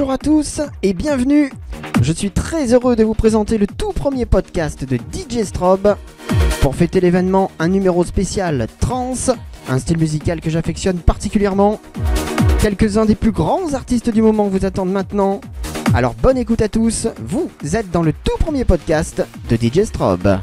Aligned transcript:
Bonjour 0.00 0.14
à 0.14 0.16
tous 0.16 0.62
et 0.82 0.94
bienvenue. 0.94 1.52
Je 2.00 2.14
suis 2.14 2.30
très 2.30 2.72
heureux 2.72 2.96
de 2.96 3.04
vous 3.04 3.12
présenter 3.12 3.58
le 3.58 3.66
tout 3.66 3.92
premier 3.92 4.24
podcast 4.24 4.82
de 4.82 4.96
DJ 4.96 5.44
Strobe. 5.44 5.94
Pour 6.62 6.74
fêter 6.74 7.02
l'événement, 7.02 7.50
un 7.58 7.68
numéro 7.68 8.02
spécial 8.02 8.66
trans, 8.80 9.12
un 9.68 9.78
style 9.78 9.98
musical 9.98 10.40
que 10.40 10.48
j'affectionne 10.48 11.00
particulièrement. 11.00 11.82
Quelques-uns 12.62 13.04
des 13.04 13.14
plus 13.14 13.30
grands 13.30 13.74
artistes 13.74 14.08
du 14.08 14.22
moment 14.22 14.48
vous 14.48 14.64
attendent 14.64 14.90
maintenant. 14.90 15.42
Alors 15.92 16.14
bonne 16.14 16.38
écoute 16.38 16.62
à 16.62 16.70
tous, 16.70 17.06
vous 17.22 17.50
êtes 17.74 17.90
dans 17.90 18.02
le 18.02 18.14
tout 18.14 18.38
premier 18.38 18.64
podcast 18.64 19.22
de 19.50 19.56
DJ 19.56 19.84
Strobe. 19.84 20.38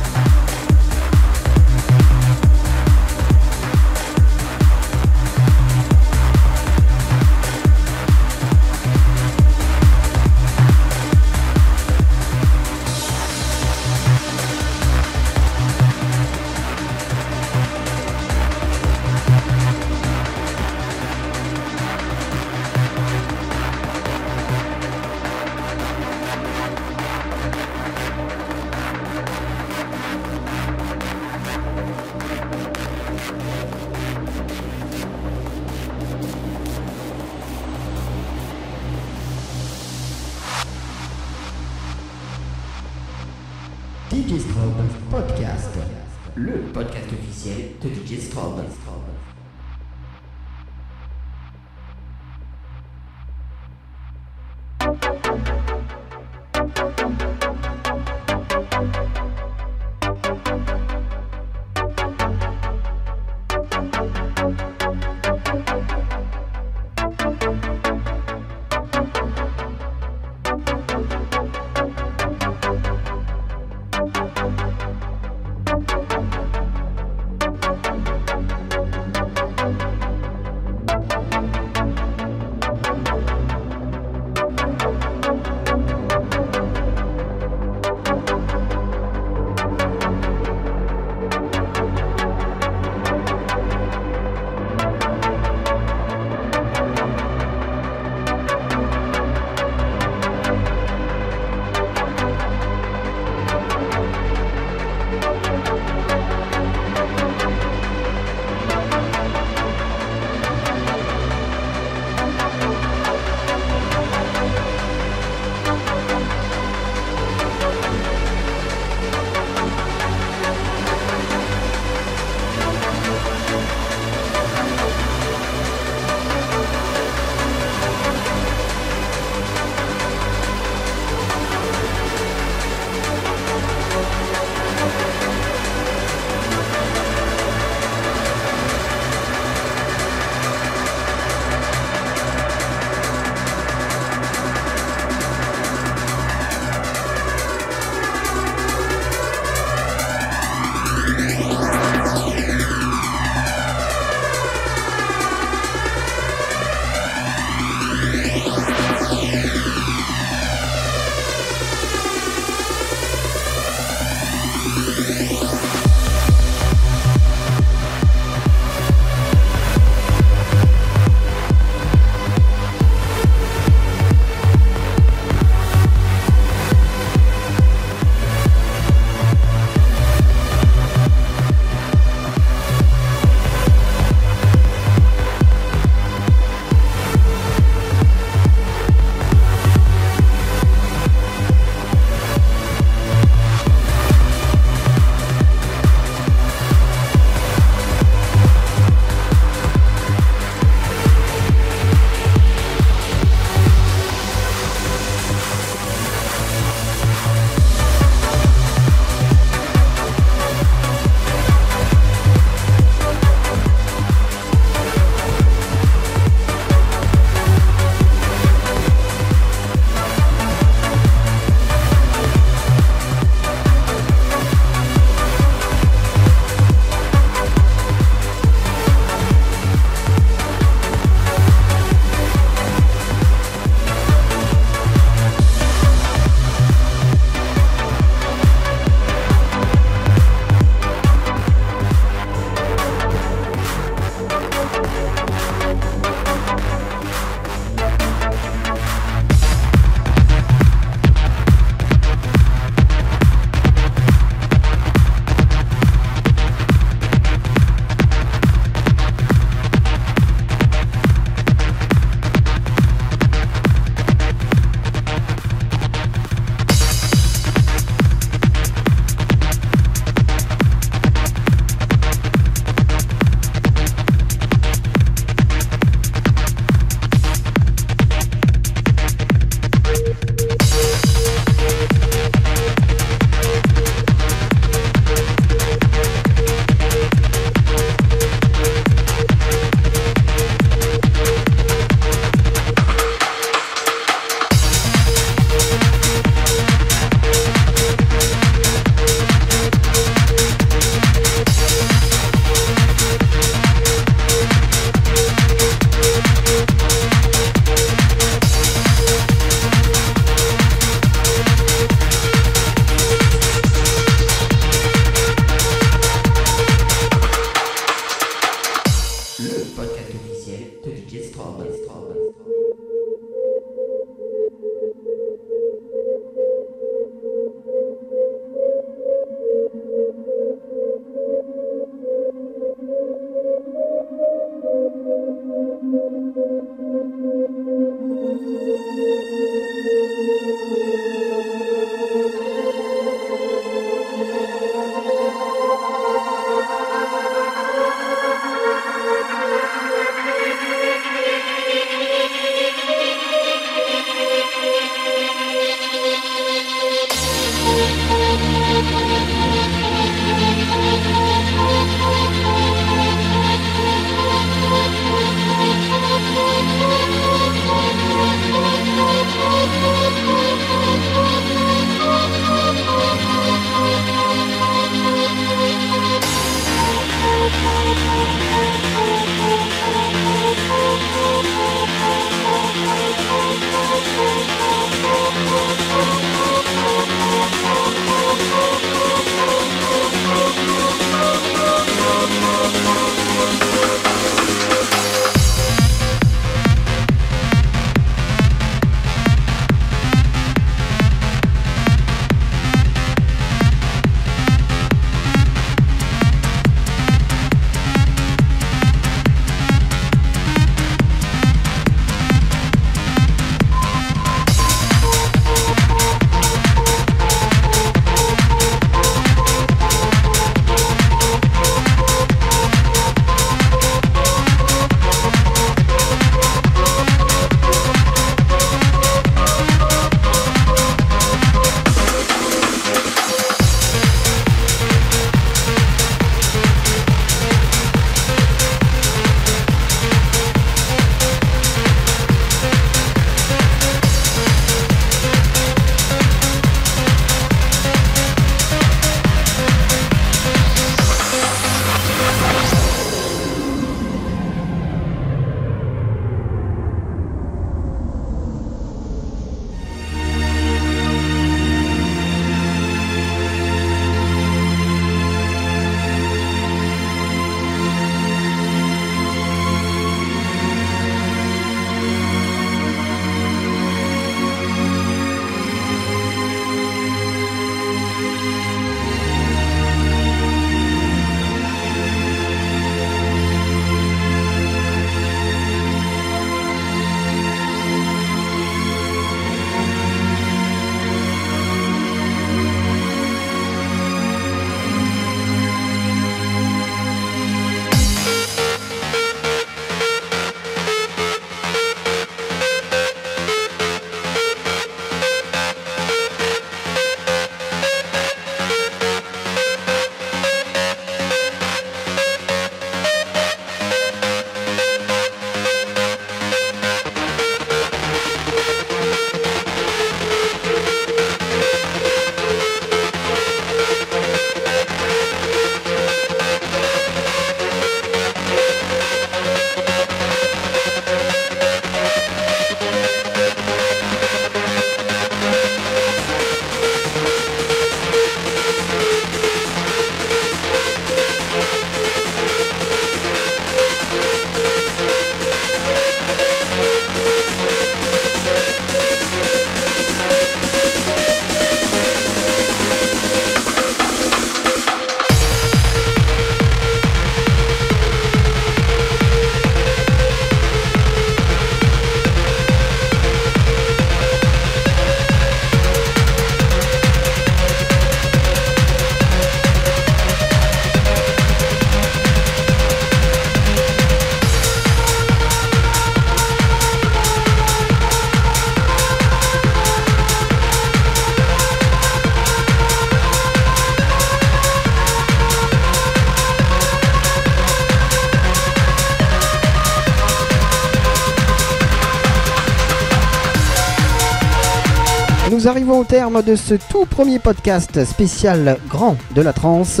De 596.30 596.56
ce 596.56 596.74
tout 596.74 597.04
premier 597.04 597.38
podcast 597.38 598.04
spécial 598.04 598.78
grand 598.88 599.16
de 599.36 599.42
la 599.42 599.52
trance. 599.52 600.00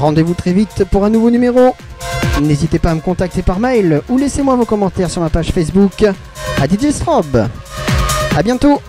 Rendez-vous 0.00 0.34
très 0.34 0.52
vite 0.52 0.84
pour 0.90 1.04
un 1.04 1.10
nouveau 1.10 1.30
numéro. 1.30 1.76
N'hésitez 2.42 2.80
pas 2.80 2.90
à 2.90 2.94
me 2.96 3.00
contacter 3.00 3.42
par 3.42 3.60
mail 3.60 4.02
ou 4.08 4.18
laissez-moi 4.18 4.56
vos 4.56 4.64
commentaires 4.64 5.08
sur 5.08 5.22
ma 5.22 5.30
page 5.30 5.52
Facebook 5.52 6.02
à 6.02 6.66
DJ 6.66 6.90
Strobe. 6.90 7.46
A 8.36 8.42
bientôt 8.42 8.82